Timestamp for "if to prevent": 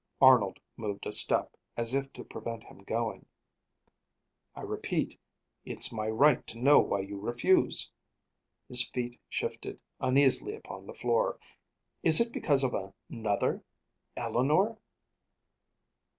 1.93-2.63